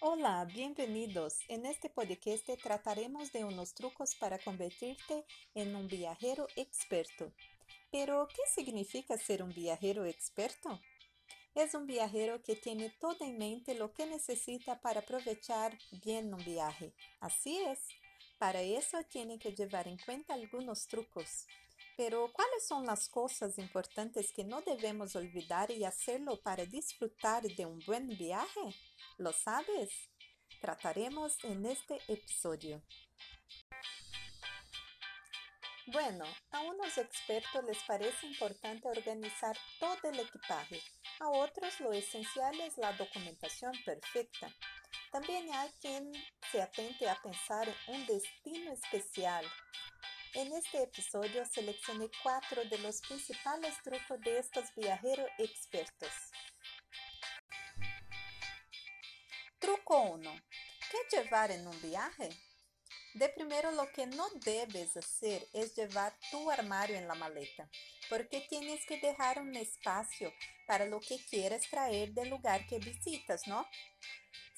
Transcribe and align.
Hola, 0.00 0.44
bienvenidos. 0.44 1.38
En 1.48 1.64
este 1.64 1.88
podcast 1.88 2.50
trataremos 2.62 3.32
de 3.32 3.44
unos 3.44 3.72
trucos 3.72 4.14
para 4.14 4.38
convertirte 4.38 5.24
en 5.54 5.74
un 5.74 5.88
viajero 5.88 6.48
experto. 6.54 7.32
Pero, 7.90 8.28
¿qué 8.28 8.42
significa 8.54 9.16
ser 9.16 9.42
un 9.42 9.54
viajero 9.54 10.04
experto? 10.04 10.82
Es 11.54 11.72
un 11.72 11.86
viajero 11.86 12.42
que 12.42 12.56
tiene 12.56 12.90
todo 13.00 13.24
en 13.24 13.38
mente 13.38 13.74
lo 13.74 13.94
que 13.94 14.04
necesita 14.04 14.82
para 14.82 15.00
aprovechar 15.00 15.78
bien 16.04 16.34
un 16.34 16.44
viaje. 16.44 16.92
Así 17.20 17.56
es. 17.60 17.80
Para 18.38 18.60
eso 18.60 18.98
tiene 19.04 19.38
que 19.38 19.54
llevar 19.54 19.88
en 19.88 19.96
cuenta 19.96 20.34
algunos 20.34 20.86
trucos. 20.88 21.46
Pero, 21.96 22.30
¿cuáles 22.32 22.66
son 22.66 22.84
las 22.84 23.08
cosas 23.08 23.56
importantes 23.56 24.30
que 24.32 24.44
no 24.44 24.60
debemos 24.60 25.16
olvidar 25.16 25.70
y 25.70 25.84
hacerlo 25.84 26.38
para 26.42 26.66
disfrutar 26.66 27.42
de 27.42 27.64
un 27.64 27.78
buen 27.86 28.06
viaje? 28.08 28.74
¿Lo 29.16 29.32
sabes? 29.32 30.10
Trataremos 30.60 31.42
en 31.44 31.64
este 31.64 31.98
episodio. 32.06 32.82
Bueno, 35.86 36.24
a 36.50 36.60
unos 36.62 36.98
expertos 36.98 37.64
les 37.64 37.78
parece 37.84 38.26
importante 38.26 38.88
organizar 38.88 39.56
todo 39.78 40.10
el 40.10 40.18
equipaje. 40.18 40.82
A 41.20 41.30
otros 41.30 41.80
lo 41.80 41.92
esencial 41.92 42.60
es 42.60 42.76
la 42.76 42.92
documentación 42.92 43.72
perfecta. 43.84 44.52
También 45.12 45.48
hay 45.54 45.70
quien 45.80 46.12
se 46.50 46.60
atente 46.60 47.08
a 47.08 47.14
pensar 47.22 47.68
en 47.68 47.94
un 47.94 48.06
destino 48.06 48.72
especial. 48.72 49.46
En 50.36 50.52
este 50.52 50.82
episodio 50.82 51.46
seleccioné 51.46 52.10
cuatro 52.22 52.62
de 52.66 52.76
los 52.80 53.00
principales 53.00 53.74
trucos 53.82 54.20
de 54.20 54.38
estos 54.38 54.64
viajeros 54.74 55.26
expertos. 55.38 56.10
Truco 59.58 59.98
1. 59.98 60.30
¿Qué 60.90 61.16
llevar 61.16 61.50
en 61.52 61.66
un 61.66 61.80
viaje? 61.80 62.28
De 63.14 63.30
primero 63.30 63.70
lo 63.70 63.90
que 63.92 64.06
no 64.06 64.28
debes 64.44 64.94
hacer 64.98 65.42
es 65.54 65.74
llevar 65.74 66.14
tu 66.30 66.50
armario 66.50 66.96
en 66.98 67.08
la 67.08 67.14
maleta, 67.14 67.70
porque 68.10 68.46
tienes 68.50 68.84
que 68.84 69.00
dejar 69.00 69.40
un 69.40 69.56
espacio 69.56 70.30
para 70.66 70.84
lo 70.84 71.00
que 71.00 71.16
quieres 71.30 71.66
traer 71.70 72.12
del 72.12 72.28
lugar 72.28 72.66
que 72.66 72.78
visitas, 72.78 73.46
¿no? 73.46 73.66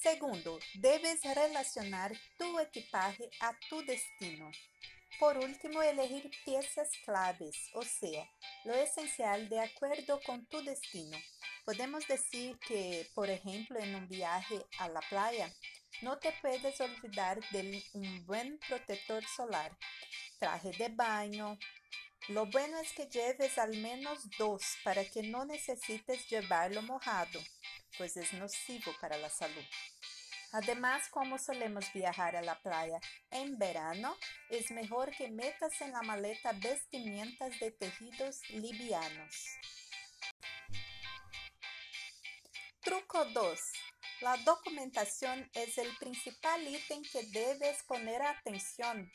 Segundo, 0.00 0.58
debes 0.76 1.22
relacionar 1.34 2.12
tu 2.38 2.58
equipaje 2.60 3.28
a 3.40 3.54
tu 3.68 3.84
destino. 3.84 4.50
Por 5.18 5.38
último, 5.38 5.82
elegir 5.82 6.30
piezas 6.44 6.90
claves, 7.06 7.70
o 7.72 7.82
sea, 7.82 8.28
lo 8.64 8.74
esencial 8.74 9.48
de 9.48 9.60
acuerdo 9.60 10.20
con 10.26 10.44
tu 10.46 10.62
destino. 10.62 11.16
Podemos 11.64 12.06
decir 12.06 12.58
que, 12.58 13.08
por 13.14 13.30
ejemplo, 13.30 13.78
en 13.78 13.94
un 13.94 14.08
viaje 14.08 14.66
a 14.78 14.90
la 14.90 15.00
playa, 15.08 15.50
no 16.02 16.18
te 16.18 16.32
puedes 16.42 16.78
olvidar 16.82 17.40
de 17.50 17.82
un 17.94 18.26
buen 18.26 18.58
protector 18.68 19.24
solar, 19.24 19.74
traje 20.38 20.72
de 20.72 20.90
baño. 20.90 21.58
Lo 22.28 22.44
bueno 22.46 22.78
es 22.78 22.92
que 22.92 23.06
lleves 23.06 23.56
al 23.56 23.74
menos 23.78 24.28
dos 24.38 24.62
para 24.84 25.02
que 25.02 25.22
no 25.22 25.46
necesites 25.46 26.28
llevarlo 26.28 26.82
mojado, 26.82 27.40
pues 27.96 28.18
es 28.18 28.34
nocivo 28.34 28.92
para 29.00 29.16
la 29.16 29.30
salud. 29.30 29.64
Además, 30.52 31.08
como 31.10 31.38
solemos 31.38 31.92
viajar 31.92 32.36
a 32.36 32.42
la 32.42 32.58
playa 32.60 33.00
en 33.30 33.58
verano, 33.58 34.16
es 34.50 34.70
mejor 34.70 35.10
que 35.10 35.30
metas 35.30 35.80
en 35.80 35.92
la 35.92 36.02
maleta 36.02 36.52
vestimientas 36.52 37.58
de 37.60 37.70
tejidos 37.72 38.40
livianos. 38.50 39.58
Truco 42.80 43.24
2. 43.24 43.60
La 44.20 44.36
documentación 44.38 45.50
es 45.52 45.76
el 45.76 45.94
principal 45.98 46.66
ítem 46.66 47.02
que 47.02 47.22
debes 47.24 47.82
poner 47.82 48.22
atención. 48.22 49.10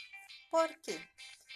¿Por 0.49 0.79
qué? 0.81 0.99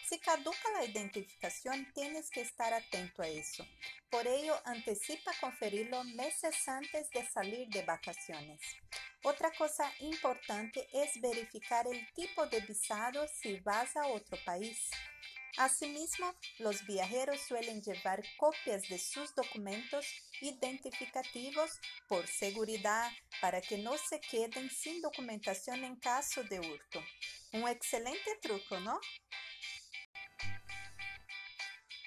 Si 0.07 0.19
caduca 0.19 0.71
la 0.73 0.85
identificación, 0.85 1.91
tienes 1.93 2.29
que 2.29 2.41
estar 2.41 2.73
atento 2.73 3.21
a 3.21 3.27
eso. 3.27 3.65
Por 4.09 4.27
ello, 4.27 4.55
anticipa 4.65 5.31
conferirlo 5.41 6.03
meses 6.03 6.67
antes 6.67 7.09
de 7.09 7.25
salir 7.25 7.67
de 7.69 7.83
vacaciones. 7.83 8.61
Otra 9.25 9.51
cosa 9.57 9.91
importante 10.01 10.87
es 10.93 11.19
verificar 11.19 11.87
el 11.87 12.13
tipo 12.13 12.45
de 12.45 12.59
visado 12.59 13.27
si 13.27 13.59
vas 13.61 13.97
a 13.97 14.05
otro 14.05 14.37
país. 14.45 14.91
Asimismo, 15.57 16.31
los 16.59 16.85
viajeros 16.85 17.41
suelen 17.41 17.81
llevar 17.81 18.21
copias 18.37 18.87
de 18.87 18.99
sus 18.99 19.33
documentos 19.33 20.05
identificativos 20.41 21.71
por 22.07 22.27
seguridad 22.27 23.11
para 23.41 23.61
que 23.61 23.79
no 23.79 23.97
se 23.97 24.21
queden 24.21 24.69
sin 24.69 25.01
documentación 25.01 25.83
en 25.83 25.95
caso 25.95 26.43
de 26.43 26.59
hurto. 26.59 27.03
Un 27.53 27.67
excelente 27.67 28.37
truco, 28.43 28.79
¿no? 28.81 28.99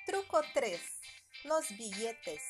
Truco 0.07 0.41
3. 0.55 0.81
Los 1.43 1.69
billetes. 1.77 2.43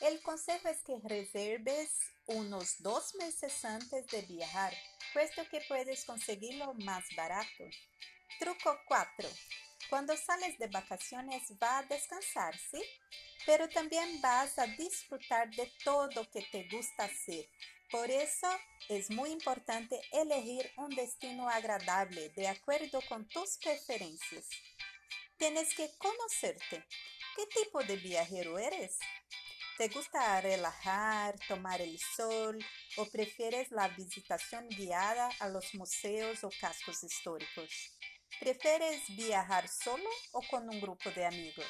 El 0.00 0.20
consejo 0.20 0.66
es 0.68 0.82
que 0.82 0.98
reserves 1.04 2.15
unos 2.26 2.82
dos 2.82 3.14
meses 3.14 3.64
antes 3.64 4.06
de 4.08 4.22
viajar, 4.22 4.72
puesto 5.12 5.48
que 5.48 5.60
puedes 5.68 6.04
conseguirlo 6.04 6.74
más 6.74 7.04
barato. 7.16 7.64
Truco 8.38 8.78
4. 8.86 9.28
Cuando 9.88 10.16
sales 10.16 10.58
de 10.58 10.66
vacaciones 10.66 11.42
va 11.62 11.78
a 11.78 11.82
descansar, 11.84 12.58
¿sí? 12.58 12.82
Pero 13.44 13.68
también 13.68 14.20
vas 14.20 14.58
a 14.58 14.66
disfrutar 14.66 15.48
de 15.54 15.70
todo 15.84 16.28
que 16.30 16.42
te 16.42 16.68
gusta 16.68 17.04
hacer. 17.04 17.48
Por 17.90 18.10
eso 18.10 18.48
es 18.88 19.10
muy 19.10 19.30
importante 19.30 20.00
elegir 20.12 20.68
un 20.76 20.94
destino 20.94 21.48
agradable 21.48 22.30
de 22.30 22.48
acuerdo 22.48 23.00
con 23.08 23.28
tus 23.28 23.58
preferencias. 23.58 24.48
Tienes 25.36 25.74
que 25.74 25.88
conocerte. 25.98 26.84
¿Qué 27.36 27.46
tipo 27.46 27.82
de 27.84 27.96
viajero 27.96 28.58
eres? 28.58 28.98
¿Te 29.76 29.88
gusta 29.88 30.40
relajar, 30.40 31.38
tomar 31.46 31.82
el 31.82 31.98
sol 31.98 32.58
o 32.96 33.04
prefieres 33.04 33.70
la 33.70 33.88
visitación 33.88 34.66
guiada 34.68 35.28
a 35.38 35.50
los 35.50 35.74
museos 35.74 36.42
o 36.44 36.50
cascos 36.58 37.04
históricos? 37.04 37.92
¿Prefieres 38.40 39.02
viajar 39.14 39.68
solo 39.68 40.08
o 40.32 40.40
con 40.50 40.66
un 40.70 40.80
grupo 40.80 41.10
de 41.10 41.26
amigos? 41.26 41.66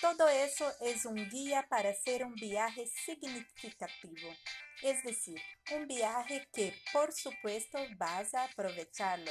Todo 0.00 0.28
eso 0.28 0.68
es 0.80 1.04
un 1.04 1.14
guía 1.30 1.64
para 1.70 1.90
hacer 1.90 2.24
un 2.24 2.34
viaje 2.34 2.88
significativo, 2.88 4.34
es 4.82 5.04
decir, 5.04 5.40
un 5.70 5.86
viaje 5.86 6.48
que 6.52 6.74
por 6.92 7.12
supuesto 7.12 7.78
vas 7.98 8.34
a 8.34 8.46
aprovecharlo. 8.46 9.30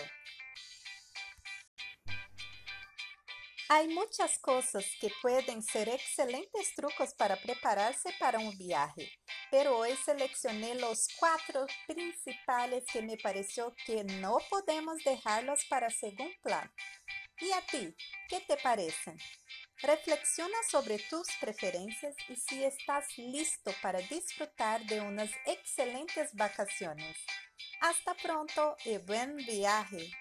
Hay 3.73 3.87
muchas 3.87 4.37
cosas 4.39 4.85
que 4.99 5.09
pueden 5.21 5.63
ser 5.63 5.87
excelentes 5.87 6.75
trucos 6.75 7.13
para 7.13 7.37
prepararse 7.37 8.13
para 8.19 8.37
un 8.37 8.57
viaje, 8.57 9.09
pero 9.49 9.77
hoy 9.77 9.95
seleccioné 10.03 10.75
los 10.75 11.07
cuatro 11.17 11.65
principales 11.87 12.83
que 12.91 13.01
me 13.01 13.15
pareció 13.15 13.73
que 13.85 14.03
no 14.03 14.39
podemos 14.49 15.01
dejarlos 15.05 15.63
para 15.69 15.89
segundo 15.89 16.35
plan. 16.43 16.69
¿Y 17.39 17.49
a 17.53 17.61
ti? 17.61 17.95
¿Qué 18.27 18.41
te 18.41 18.57
parecen? 18.57 19.17
Reflexiona 19.77 20.57
sobre 20.69 20.99
tus 21.09 21.27
preferencias 21.39 22.13
y 22.27 22.35
si 22.35 22.65
estás 22.65 23.17
listo 23.17 23.71
para 23.81 24.01
disfrutar 24.01 24.85
de 24.85 24.99
unas 24.99 25.31
excelentes 25.45 26.35
vacaciones. 26.35 27.15
Hasta 27.79 28.15
pronto 28.15 28.75
y 28.83 28.97
buen 28.97 29.37
viaje. 29.37 30.11